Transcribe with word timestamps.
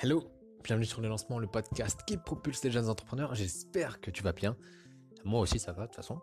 Hello, 0.00 0.22
bienvenue 0.62 0.86
sur 0.86 1.00
le 1.00 1.08
lancement, 1.08 1.40
le 1.40 1.48
podcast 1.48 2.02
qui 2.06 2.16
propulse 2.16 2.62
les 2.62 2.70
jeunes 2.70 2.88
entrepreneurs. 2.88 3.34
J'espère 3.34 4.00
que 4.00 4.12
tu 4.12 4.22
vas 4.22 4.32
bien. 4.32 4.56
Moi 5.24 5.40
aussi, 5.40 5.58
ça 5.58 5.72
va 5.72 5.82
de 5.82 5.86
toute 5.88 5.96
façon. 5.96 6.20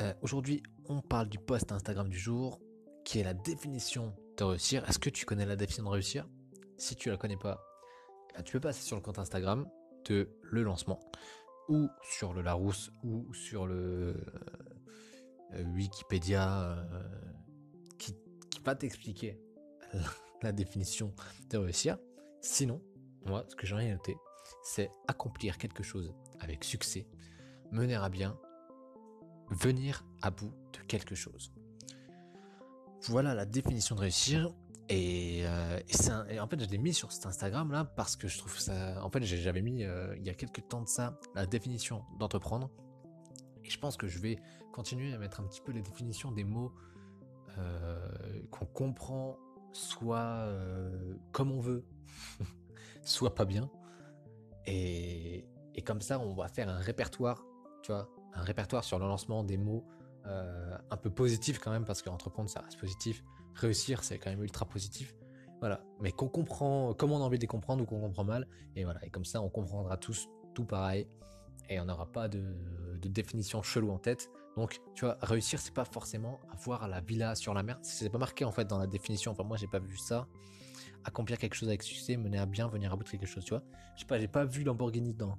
Euh, 0.00 0.14
aujourd'hui, 0.22 0.62
on 0.88 1.02
parle 1.02 1.28
du 1.28 1.38
post 1.38 1.70
Instagram 1.70 2.08
du 2.08 2.16
jour, 2.18 2.62
qui 3.04 3.18
est 3.18 3.22
la 3.22 3.34
définition 3.34 4.16
de 4.38 4.44
réussir. 4.44 4.88
Est-ce 4.88 4.98
que 4.98 5.10
tu 5.10 5.26
connais 5.26 5.44
la 5.44 5.54
définition 5.54 5.84
de 5.84 5.90
réussir? 5.90 6.26
Si 6.78 6.96
tu 6.96 7.10
la 7.10 7.18
connais 7.18 7.36
pas, 7.36 7.62
eh 8.30 8.38
ben, 8.38 8.42
tu 8.42 8.52
peux 8.54 8.60
passer 8.60 8.80
sur 8.80 8.96
le 8.96 9.02
compte 9.02 9.18
Instagram 9.18 9.68
de 10.06 10.30
le 10.40 10.62
lancement, 10.62 10.98
ou 11.68 11.90
sur 12.04 12.32
le 12.32 12.40
Larousse, 12.40 12.90
ou 13.02 13.34
sur 13.34 13.66
le 13.66 14.16
euh, 15.52 15.62
Wikipédia, 15.74 16.70
euh, 16.70 17.02
qui, 17.98 18.14
qui 18.48 18.60
va 18.60 18.74
t'expliquer 18.74 19.38
la 20.42 20.52
définition 20.52 21.14
de 21.50 21.58
réussir. 21.58 21.98
Sinon, 22.40 22.82
moi, 23.26 23.44
ce 23.48 23.56
que 23.56 23.66
j'ai 23.66 23.74
rien 23.74 23.92
noté, 23.92 24.16
c'est 24.62 24.90
accomplir 25.08 25.58
quelque 25.58 25.82
chose 25.82 26.14
avec 26.40 26.64
succès, 26.64 27.06
mener 27.70 27.94
à 27.94 28.08
bien, 28.08 28.38
venir 29.50 30.04
à 30.22 30.30
bout 30.30 30.52
de 30.72 30.78
quelque 30.86 31.14
chose. 31.14 31.52
Voilà 33.08 33.34
la 33.34 33.44
définition 33.44 33.94
de 33.94 34.00
réussir. 34.00 34.52
Et, 34.90 35.42
euh, 35.46 35.80
en 36.40 36.46
fait, 36.46 36.62
je 36.62 36.68
l'ai 36.68 36.78
mis 36.78 36.92
sur 36.92 37.10
cet 37.10 37.24
Instagram 37.24 37.72
là 37.72 37.84
parce 37.84 38.16
que 38.16 38.28
je 38.28 38.38
trouve 38.38 38.58
ça. 38.58 39.02
En 39.02 39.10
fait, 39.10 39.22
j'avais 39.22 39.62
mis 39.62 39.84
euh, 39.84 40.14
il 40.18 40.26
y 40.26 40.30
a 40.30 40.34
quelques 40.34 40.66
temps 40.68 40.82
de 40.82 40.88
ça 40.88 41.18
la 41.34 41.46
définition 41.46 42.04
d'entreprendre. 42.18 42.70
Et 43.64 43.70
je 43.70 43.78
pense 43.78 43.96
que 43.96 44.06
je 44.06 44.18
vais 44.18 44.38
continuer 44.72 45.14
à 45.14 45.18
mettre 45.18 45.40
un 45.40 45.44
petit 45.44 45.62
peu 45.62 45.72
les 45.72 45.80
définitions 45.80 46.32
des 46.32 46.44
mots 46.44 46.72
euh, 47.56 48.42
qu'on 48.50 48.66
comprend 48.66 49.38
soit 49.72 50.48
comme 51.32 51.50
on 51.50 51.60
veut, 51.60 51.84
soit 53.04 53.34
pas 53.34 53.44
bien. 53.44 53.70
Et, 54.66 55.46
comme 55.84 56.00
ça, 56.00 56.18
on 56.18 56.34
va 56.34 56.48
faire 56.48 56.68
un 56.68 56.78
répertoire, 56.78 57.44
tu 57.82 57.92
vois, 57.92 58.08
un 58.32 58.42
répertoire 58.42 58.84
sur 58.84 58.98
le 58.98 59.06
lancement 59.06 59.44
des 59.44 59.58
mots 59.58 59.84
euh, 60.26 60.78
un 60.90 60.96
peu 60.96 61.10
positifs 61.10 61.58
quand 61.58 61.70
même, 61.70 61.84
parce 61.84 62.02
qu'entreprendre, 62.02 62.48
ça 62.48 62.60
reste 62.60 62.78
positif. 62.78 63.22
Réussir, 63.54 64.02
c'est 64.02 64.18
quand 64.18 64.30
même 64.30 64.42
ultra 64.42 64.64
positif. 64.66 65.14
Voilà. 65.60 65.80
Mais 66.00 66.12
qu'on 66.12 66.28
comprend, 66.28 66.94
comme 66.94 67.12
on 67.12 67.18
a 67.18 67.20
envie 67.20 67.38
de 67.38 67.42
les 67.42 67.48
comprendre 67.48 67.82
ou 67.82 67.86
qu'on 67.86 68.00
comprend 68.00 68.24
mal. 68.24 68.48
Et 68.76 68.84
voilà. 68.84 69.04
Et 69.04 69.10
comme 69.10 69.24
ça, 69.24 69.40
on 69.42 69.48
comprendra 69.48 69.96
tous 69.96 70.28
tout 70.54 70.64
pareil. 70.64 71.06
Et 71.68 71.80
on 71.80 71.86
n'aura 71.86 72.10
pas 72.10 72.28
de, 72.28 72.42
de, 73.00 73.08
définition 73.08 73.62
chelou 73.62 73.90
en 73.90 73.98
tête. 73.98 74.30
Donc, 74.56 74.80
tu 74.94 75.04
vois, 75.04 75.18
réussir, 75.22 75.58
c'est 75.58 75.74
pas 75.74 75.84
forcément 75.84 76.38
avoir 76.52 76.86
la 76.86 77.00
villa 77.00 77.34
sur 77.34 77.54
la 77.54 77.62
mer. 77.62 77.78
C'est 77.82 78.08
pas 78.08 78.18
marqué 78.18 78.44
en 78.44 78.52
fait 78.52 78.66
dans 78.66 78.78
la 78.78 78.86
définition. 78.86 79.32
Enfin, 79.32 79.42
moi, 79.42 79.56
j'ai 79.56 79.66
pas 79.66 79.80
vu 79.80 79.96
ça 79.96 80.28
accomplir 81.04 81.38
quelque 81.38 81.54
chose 81.54 81.68
avec 81.68 81.82
succès, 81.82 82.16
mener 82.16 82.38
à 82.38 82.46
bien, 82.46 82.68
venir 82.68 82.92
à 82.92 82.96
bout 82.96 83.04
quelque 83.04 83.26
chose, 83.26 83.44
tu 83.44 83.50
vois. 83.50 83.62
Je 83.94 84.00
sais 84.00 84.06
pas, 84.06 84.18
j'ai 84.18 84.28
pas 84.28 84.44
vu 84.44 84.64
Lamborghini 84.64 85.12
dedans. 85.12 85.38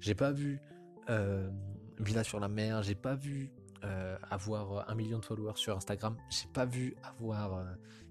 J'ai 0.00 0.14
pas 0.14 0.32
vu 0.32 0.60
euh, 1.08 1.50
Villa 1.98 2.24
sur 2.24 2.40
la 2.40 2.48
mer, 2.48 2.82
j'ai 2.82 2.94
pas 2.94 3.14
vu 3.14 3.50
euh, 3.84 4.18
avoir 4.30 4.88
un 4.88 4.94
million 4.94 5.18
de 5.18 5.24
followers 5.24 5.56
sur 5.56 5.76
Instagram, 5.76 6.16
j'ai 6.28 6.48
pas 6.52 6.66
vu 6.66 6.96
avoir 7.02 7.64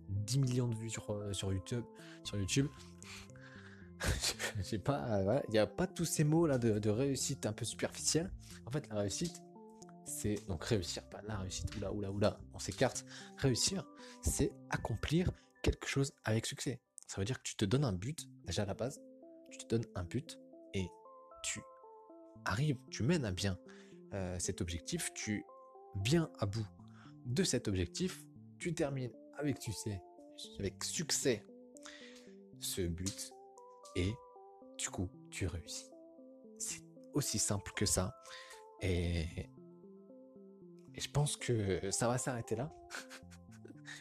10 0.09 0.37
euh, 0.37 0.41
millions 0.41 0.67
de 0.67 0.75
vues 0.75 0.89
sur, 0.89 1.53
YouTube. 1.53 1.83
Sur 2.23 2.37
YouTube. 2.37 2.67
j'ai 4.63 4.79
pas, 4.79 5.41
il 5.47 5.51
n'y 5.51 5.59
a 5.59 5.67
pas 5.67 5.87
tous 5.87 6.05
ces 6.05 6.23
mots 6.23 6.45
là 6.47 6.57
de, 6.57 6.79
de, 6.79 6.89
réussite 6.89 7.45
un 7.45 7.53
peu 7.53 7.65
superficielle. 7.65 8.31
En 8.65 8.71
fait, 8.71 8.87
la 8.89 9.01
réussite, 9.01 9.41
c'est 10.13 10.35
donc 10.47 10.63
réussir, 10.65 11.03
pas 11.09 11.21
la 11.23 11.37
réussite, 11.37 11.75
oula, 11.75 11.91
oula, 11.91 12.11
oula, 12.11 12.39
on 12.53 12.59
s'écarte. 12.59 13.05
Réussir, 13.37 13.85
c'est 14.21 14.51
accomplir 14.69 15.31
quelque 15.63 15.87
chose 15.87 16.13
avec 16.23 16.45
succès. 16.45 16.79
Ça 17.07 17.19
veut 17.19 17.25
dire 17.25 17.37
que 17.37 17.43
tu 17.43 17.55
te 17.55 17.65
donnes 17.65 17.83
un 17.83 17.93
but, 17.93 18.27
déjà 18.45 18.63
à 18.63 18.65
la 18.65 18.73
base, 18.73 19.01
tu 19.49 19.57
te 19.57 19.65
donnes 19.67 19.85
un 19.95 20.03
but 20.03 20.39
et 20.73 20.87
tu 21.43 21.61
arrives, 22.45 22.77
tu 22.91 23.03
mènes 23.03 23.25
à 23.25 23.31
bien 23.31 23.57
euh, 24.13 24.37
cet 24.39 24.61
objectif, 24.61 25.11
tu 25.13 25.45
viens 26.03 26.29
à 26.39 26.45
bout 26.45 26.65
de 27.25 27.43
cet 27.43 27.67
objectif, 27.67 28.23
tu 28.59 28.73
termines 28.73 29.11
avec 29.37 29.61
succès, 29.61 30.01
avec 30.59 30.83
succès 30.83 31.45
ce 32.59 32.81
but 32.81 33.33
et 33.95 34.13
du 34.77 34.89
coup 34.89 35.09
tu 35.31 35.47
réussis. 35.47 35.91
C'est 36.57 36.83
aussi 37.13 37.39
simple 37.39 37.71
que 37.75 37.85
ça 37.85 38.15
et 38.81 39.49
je 41.03 41.09
pense 41.09 41.35
que 41.35 41.91
ça 41.91 42.07
va 42.07 42.17
s'arrêter 42.17 42.55
là. 42.55 42.73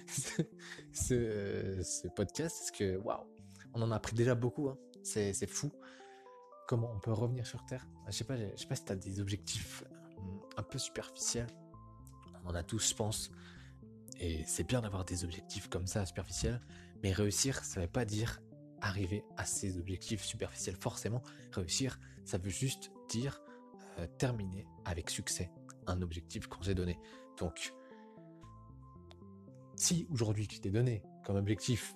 ce, 0.93 2.09
podcast 2.09 2.57
parce 2.59 2.71
que 2.71 2.97
waouh, 2.99 3.27
on 3.75 3.83
en 3.83 3.91
a 3.91 3.97
appris 3.97 4.15
déjà 4.15 4.35
beaucoup. 4.37 4.69
Hein. 4.69 4.79
C'est, 5.03 5.47
fou 5.47 5.73
comment 6.69 6.93
on 6.95 7.01
peut 7.01 7.13
revenir 7.13 7.45
sur 7.47 7.65
Terre. 7.67 7.87
Je 8.07 8.13
sais 8.13 8.25
pas, 8.25 8.37
je 8.37 8.57
sais 8.57 8.67
pas 8.67 8.77
si 8.77 8.85
tu 8.85 8.93
as 8.93 8.97
des 8.97 9.21
objectifs 9.21 9.83
hum, 10.19 10.41
un 10.57 10.63
peu 10.63 10.79
superficiels. 10.79 11.49
On 12.45 12.51
en 12.51 12.55
a 12.55 12.63
tous, 12.63 12.91
je 12.91 12.95
pense. 12.95 13.33
Et 14.21 14.45
c'est 14.47 14.65
bien 14.65 14.81
d'avoir 14.81 15.05
des 15.05 15.25
objectifs 15.25 15.69
comme 15.69 15.89
ça, 15.89 16.07
superficiels. 16.07 16.61
Mais 17.03 17.13
réussir, 17.13 17.65
ça 17.65 17.81
veut 17.81 17.89
pas 17.89 18.05
dire 18.05 18.41
arriver 18.81 19.25
à 19.37 19.45
ces 19.45 19.77
objectifs 19.79 20.23
superficiels 20.23 20.77
forcément. 20.77 21.23
Réussir, 21.51 21.99
ça 22.25 22.39
veut 22.39 22.51
juste 22.51 22.93
dire 23.09 23.41
euh, 23.99 24.07
terminer 24.19 24.67
avec 24.85 25.11
succès 25.11 25.51
un 25.87 26.03
objectif 26.03 26.47
qu'on 26.47 26.63
s'est 26.63 26.75
donné. 26.75 26.99
Donc, 27.39 27.73
si 29.77 30.07
aujourd'hui 30.11 30.47
tu 30.47 30.61
t'es 30.61 30.71
donné 30.71 31.03
comme 31.25 31.37
objectif 31.37 31.95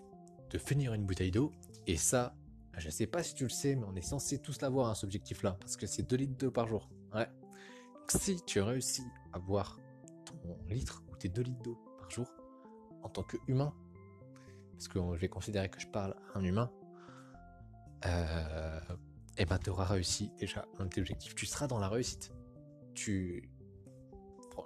de 0.50 0.58
finir 0.58 0.94
une 0.94 1.04
bouteille 1.04 1.30
d'eau, 1.30 1.52
et 1.86 1.96
ça, 1.96 2.34
je 2.78 2.90
sais 2.90 3.06
pas 3.06 3.22
si 3.22 3.34
tu 3.34 3.44
le 3.44 3.50
sais, 3.50 3.76
mais 3.76 3.84
on 3.86 3.94
est 3.94 4.02
censé 4.02 4.38
tous 4.38 4.60
l'avoir, 4.60 4.90
hein, 4.90 4.94
cet 4.94 5.04
objectif-là, 5.04 5.56
parce 5.60 5.76
que 5.76 5.86
c'est 5.86 6.02
2 6.02 6.16
litres 6.16 6.36
d'eau 6.36 6.50
par 6.50 6.66
jour. 6.66 6.90
Ouais. 7.14 7.26
Donc 7.94 8.10
si 8.10 8.40
tu 8.44 8.60
réussis 8.60 9.06
à 9.32 9.38
boire 9.38 9.78
ton 10.24 10.58
litre 10.68 11.02
ou 11.10 11.16
tes 11.16 11.28
2 11.28 11.42
litres 11.42 11.62
d'eau 11.62 11.78
par 11.98 12.10
jour, 12.10 12.28
en 13.02 13.08
tant 13.08 13.22
qu'humain, 13.22 13.74
parce 14.72 14.88
que 14.88 14.98
je 15.14 15.20
vais 15.20 15.28
considérer 15.28 15.68
que 15.68 15.80
je 15.80 15.86
parle 15.86 16.14
un 16.34 16.42
humain, 16.42 16.70
euh, 18.04 18.80
et 19.38 19.42
eh 19.42 19.44
ben 19.44 19.58
tu 19.58 19.70
auras 19.70 19.84
réussi 19.84 20.30
déjà 20.38 20.66
un 20.78 20.84
de 20.84 20.90
tes 20.90 21.00
objectifs. 21.00 21.34
Tu 21.34 21.46
seras 21.46 21.66
dans 21.66 21.78
la 21.78 21.88
réussite. 21.88 22.32
Tu, 22.94 23.50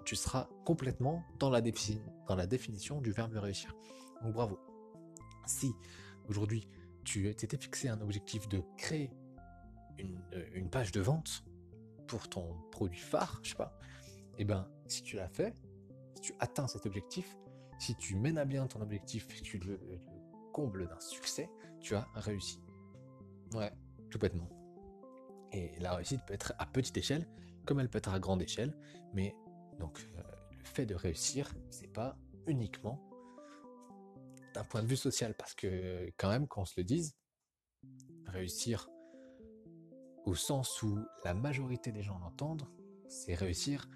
tu 0.05 0.17
seras 0.17 0.49
complètement 0.65 1.25
dans 1.39 1.51
la, 1.51 1.61
définition 1.61 3.01
du 3.01 3.13
verbe 3.13 3.35
réussir. 3.37 3.75
Donc 4.23 4.35
bravo. 4.35 4.59
Si 5.47 5.73
aujourd'hui 6.29 6.69
tu 7.05 7.35
t'étais 7.35 7.57
fixé 7.57 7.89
un 7.89 8.01
objectif 8.01 8.49
de 8.49 8.63
créer 8.77 9.11
une, 9.99 10.21
euh, 10.35 10.69
page 10.71 10.93
de 10.93 11.01
vente 11.01 11.45
pour 12.07 12.29
ton 12.29 12.55
produit 12.71 13.01
phare, 13.01 13.41
je 13.43 13.51
sais 13.51 13.57
pas, 13.57 13.79
et 14.39 14.43
eh 14.43 14.45
ben 14.45 14.69
si 14.87 15.03
tu 15.03 15.17
l'as 15.17 15.29
fait, 15.29 15.55
si 16.15 16.23
tu 16.23 16.35
atteins 16.41 16.67
cet 16.67 16.87
objectif, 16.87 17.37
si 17.79 17.95
tu 17.97 18.17
mènes 18.17 18.39
à 18.39 18.45
bien 18.45 18.67
ton 18.67 18.81
objectif 18.81 19.27
et 19.39 19.43
tu 19.43 19.59
le, 19.59 19.73
le 19.75 19.99
combles 20.53 20.89
d'un 20.89 21.01
succès, 21.01 21.51
tu 21.81 21.95
as 21.95 22.07
réussi. 22.15 22.61
Ouais, 23.55 23.73
tout 24.11 24.19
bêtement. 24.19 24.49
Et 25.53 25.73
la 25.81 25.95
réussite 25.95 26.21
peut 26.27 26.35
être 26.35 26.53
à 26.59 26.67
petite 26.67 26.97
échelle, 26.97 27.27
comme 27.65 27.81
elle 27.81 27.89
peut 27.89 27.99
être 27.99 28.13
à 28.13 28.19
grande 28.21 28.43
échelle, 28.43 28.77
mais 29.13 29.35
donc 29.81 30.07
euh, 30.17 30.23
le 30.57 30.65
fait 30.65 30.87
de 30.87 30.95
réussir, 30.95 31.53
c'est 31.71 31.93
pas 31.93 32.17
uniquement 32.47 33.01
d'un 34.55 34.65
point 34.65 34.83
de 34.83 34.87
vue 34.87 34.97
social, 34.97 35.35
parce 35.37 35.55
que 35.55 36.11
quand 36.17 36.29
même, 36.29 36.47
qu'on 36.47 36.65
se 36.65 36.75
le 36.77 36.85
dise, 36.85 37.17
réussir 38.27 38.89
au 40.27 40.35
sens 40.35 40.83
où 40.83 40.99
la 41.25 41.35
majorité 41.35 41.93
des 41.93 42.03
gens 42.03 42.19
l'entendent, 42.19 42.69
c'est 43.09 43.35
réussir 43.35 43.89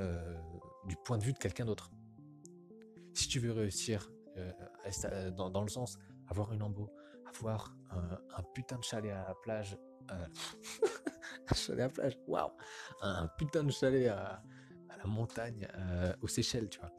euh, 0.00 0.40
du 0.86 0.96
point 1.04 1.18
de 1.18 1.24
vue 1.24 1.32
de 1.32 1.38
quelqu'un 1.38 1.66
d'autre. 1.66 1.90
Si 3.14 3.28
tu 3.28 3.38
veux 3.38 3.52
réussir 3.52 4.10
euh, 4.36 5.30
dans, 5.30 5.62
le 5.62 5.68
sens 5.68 5.98
avoir 6.28 6.52
une 6.52 6.62
embo, 6.62 6.90
avoir 7.26 7.76
un, 7.90 8.42
putain 8.54 8.78
de 8.78 8.84
chalet 8.84 9.12
à 9.12 9.28
la 9.28 9.34
plage, 9.34 9.76
un 10.10 11.54
chalet 11.54 11.80
à 11.80 11.86
la 11.86 11.90
plage, 11.90 12.18
waouh, 12.26 12.50
un 13.02 13.28
putain 13.36 13.64
de 13.64 13.72
chalet 13.72 14.08
à, 14.08 14.42
la 14.98 15.06
montagne, 15.06 15.68
euh, 15.74 16.12
aux 16.22 16.28
Seychelles, 16.28 16.68
tu 16.68 16.80
vois. 16.80 16.92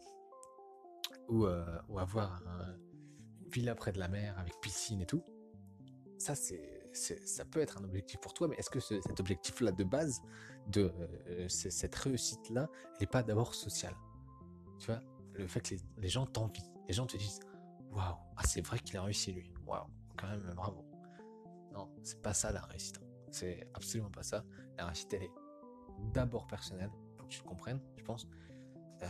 Ou, 1.27 1.45
euh, 1.45 1.79
ou 1.89 1.99
avoir 1.99 2.41
une 3.41 3.49
villa 3.49 3.75
près 3.75 3.91
de 3.91 3.99
la 3.99 4.07
mer 4.07 4.37
avec 4.39 4.59
piscine 4.61 5.01
et 5.01 5.05
tout. 5.05 5.23
Ça, 6.17 6.35
c'est, 6.35 6.89
ça 6.93 7.45
peut 7.45 7.59
être 7.59 7.77
un 7.77 7.83
objectif 7.83 8.19
pour 8.19 8.33
toi, 8.33 8.47
mais 8.47 8.55
est-ce 8.57 8.69
que 8.69 8.79
cet 8.79 9.19
objectif-là 9.19 9.71
de 9.71 9.83
base, 9.83 10.21
de 10.67 10.91
euh, 11.27 11.47
cette 11.47 11.95
réussite-là, 11.95 12.69
n'est 12.99 13.07
pas 13.07 13.23
d'abord 13.23 13.53
sociale? 13.53 13.95
Tu 14.79 14.87
vois, 14.87 15.01
le 15.33 15.47
fait 15.47 15.61
que 15.61 15.75
les, 15.97 16.09
gens 16.09 16.25
t'envient, 16.25 16.63
les 16.87 16.93
gens 16.93 17.05
te 17.05 17.17
disent 17.17 17.39
Waouh, 17.91 18.15
ah, 18.37 18.43
c'est 18.45 18.65
vrai 18.65 18.79
qu'il 18.79 18.97
a 18.97 19.03
réussi 19.03 19.33
lui, 19.33 19.51
waouh, 19.65 19.87
quand 20.17 20.27
même 20.27 20.53
bravo. 20.55 20.85
Non, 21.71 21.89
c'est 22.03 22.21
pas 22.21 22.33
ça 22.33 22.51
la 22.51 22.61
réussite. 22.61 22.99
C'est 23.31 23.67
absolument 23.73 24.11
pas 24.11 24.23
ça. 24.23 24.43
La 24.77 24.85
réussite, 24.85 25.13
elle 25.13 25.23
est 25.23 25.31
d'abord 26.13 26.47
personnelle, 26.47 26.91
tu 27.29 27.41
comprennes, 27.41 27.79
je 27.97 28.03
pense. 28.03 28.27
Euh, 29.01 29.07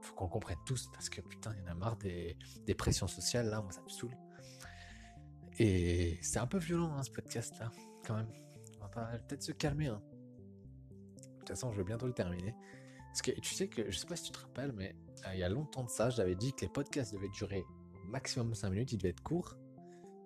faut 0.00 0.14
qu'on 0.14 0.28
comprenne 0.28 0.58
tous 0.64 0.88
parce 0.92 1.08
que 1.08 1.20
putain, 1.20 1.52
il 1.54 1.60
y 1.60 1.68
en 1.68 1.72
a 1.72 1.74
marre 1.74 1.96
des, 1.96 2.36
pressions 2.76 3.08
sociales 3.08 3.48
là, 3.48 3.60
moi 3.60 3.72
ça 3.72 3.82
me 3.82 3.88
saoule. 3.88 4.16
Et 5.58 6.18
c'est 6.22 6.38
un 6.38 6.46
peu 6.46 6.58
violent 6.58 6.92
hein, 6.94 7.02
ce 7.02 7.10
podcast 7.10 7.58
là, 7.58 7.70
quand 8.06 8.16
même. 8.16 8.30
On 8.80 8.86
va 8.86 9.18
peut-être 9.18 9.42
se 9.42 9.52
calmer. 9.52 9.88
Hein. 9.88 10.00
De 11.16 11.38
toute 11.40 11.48
façon, 11.48 11.72
je 11.72 11.78
vais 11.78 11.84
bientôt 11.84 12.06
le 12.06 12.14
terminer. 12.14 12.54
Parce 13.08 13.22
que 13.22 13.32
tu 13.40 13.54
sais 13.54 13.68
que, 13.68 13.90
je 13.90 13.98
sais 13.98 14.06
pas 14.06 14.16
si 14.16 14.24
tu 14.24 14.32
te 14.32 14.38
rappelles, 14.38 14.72
mais 14.72 14.94
euh, 15.26 15.34
il 15.34 15.40
y 15.40 15.42
a 15.42 15.48
longtemps 15.48 15.82
de 15.82 15.88
ça, 15.88 16.10
j'avais 16.10 16.36
dit 16.36 16.52
que 16.52 16.60
les 16.60 16.68
podcasts 16.68 17.12
devaient 17.12 17.30
durer 17.30 17.64
maximum 18.06 18.54
5 18.54 18.70
minutes, 18.70 18.92
ils 18.92 18.98
devaient 18.98 19.10
être 19.10 19.22
courts 19.22 19.56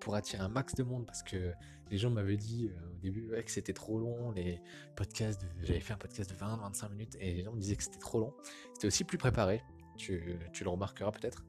pour 0.02 0.16
attirer 0.16 0.42
un 0.42 0.48
max 0.48 0.74
de 0.74 0.82
monde 0.82 1.06
parce 1.06 1.22
que 1.22 1.52
les 1.88 1.96
gens 1.96 2.10
m'avaient 2.10 2.36
dit 2.36 2.68
euh, 2.68 2.96
au 2.96 2.98
début 2.98 3.30
que 3.44 3.50
c'était 3.50 3.72
trop 3.72 3.98
long, 4.00 4.32
les 4.32 4.60
podcasts, 4.96 5.46
j'avais 5.62 5.78
fait 5.78 5.92
un 5.92 5.98
podcast 5.98 6.28
de 6.28 6.34
20-25 6.34 6.90
minutes 6.90 7.16
et 7.20 7.34
les 7.34 7.44
gens 7.44 7.52
me 7.52 7.60
disaient 7.60 7.76
que 7.76 7.84
c'était 7.84 8.00
trop 8.00 8.18
long. 8.18 8.34
C'était 8.74 8.88
aussi 8.88 9.04
plus 9.04 9.16
préparé, 9.16 9.62
tu, 9.96 10.40
tu 10.52 10.64
le 10.64 10.70
remarqueras 10.70 11.12
peut-être. 11.12 11.44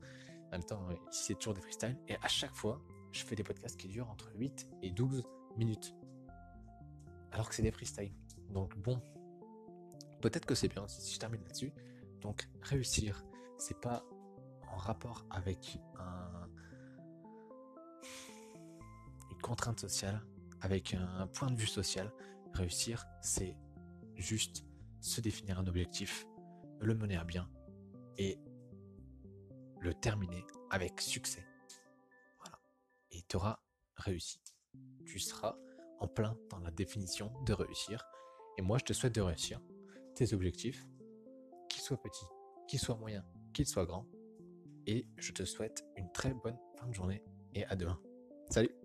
En 0.47 0.51
même 0.51 0.63
temps, 0.63 0.87
ici 1.11 1.23
c'est 1.27 1.33
toujours 1.35 1.55
des 1.55 1.61
freestyles 1.61 1.97
et 2.07 2.15
à 2.21 2.27
chaque 2.27 2.53
fois, 2.53 2.79
je 3.11 3.23
fais 3.23 3.35
des 3.35 3.43
podcasts 3.43 3.75
qui 3.75 3.87
durent 3.87 4.09
entre 4.09 4.31
8 4.35 4.67
et 4.83 4.91
12 4.91 5.23
minutes. 5.57 5.95
Alors 7.31 7.49
que 7.49 7.55
c'est 7.55 7.63
des 7.63 7.71
freestyles. 7.71 8.13
Donc 8.51 8.77
bon, 8.77 9.01
peut-être 10.21 10.45
que 10.45 10.53
c'est 10.53 10.67
bien 10.67 10.87
si 10.87 11.15
je 11.15 11.19
termine 11.19 11.41
là-dessus. 11.41 11.73
Donc 12.21 12.47
réussir, 12.61 13.25
c'est 13.57 13.79
pas 13.81 14.05
en 14.71 14.77
rapport 14.77 15.25
avec 15.31 15.79
un, 15.97 16.22
contrainte 19.43 19.79
sociale, 19.79 20.25
avec 20.61 20.95
un 20.95 21.27
point 21.27 21.51
de 21.51 21.55
vue 21.55 21.67
social. 21.67 22.11
Réussir, 22.53 23.05
c'est 23.21 23.55
juste 24.15 24.65
se 25.01 25.21
définir 25.21 25.59
un 25.59 25.67
objectif, 25.67 26.25
le 26.79 26.95
mener 26.95 27.17
à 27.17 27.23
bien 27.23 27.49
et 28.17 28.39
le 29.79 29.93
terminer 29.93 30.45
avec 30.71 31.01
succès. 31.01 31.45
Voilà. 32.39 32.57
Et 33.11 33.21
tu 33.27 33.35
auras 33.35 33.59
réussi. 33.97 34.39
Tu 35.05 35.19
seras 35.19 35.55
en 35.99 36.07
plein 36.07 36.37
dans 36.49 36.59
la 36.59 36.71
définition 36.71 37.31
de 37.45 37.53
réussir. 37.53 38.03
Et 38.57 38.61
moi, 38.61 38.77
je 38.77 38.85
te 38.85 38.93
souhaite 38.93 39.15
de 39.15 39.21
réussir 39.21 39.61
tes 40.15 40.33
objectifs, 40.33 40.85
qu'ils 41.69 41.81
soient 41.81 42.01
petits, 42.01 42.25
qu'ils 42.67 42.79
soient 42.79 42.97
moyens, 42.97 43.25
qu'ils 43.53 43.67
soient 43.67 43.85
grands. 43.85 44.07
Et 44.85 45.07
je 45.17 45.31
te 45.31 45.43
souhaite 45.43 45.83
une 45.97 46.11
très 46.11 46.33
bonne 46.33 46.57
fin 46.77 46.87
de 46.87 46.93
journée 46.93 47.23
et 47.53 47.65
à 47.65 47.75
demain. 47.75 47.99
Salut 48.49 48.82